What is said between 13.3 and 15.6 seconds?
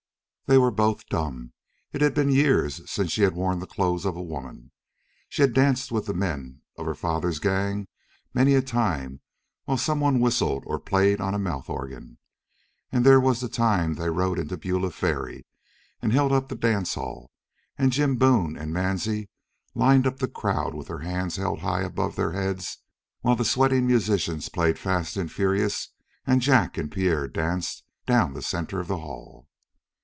the time they rode into Beulah Ferry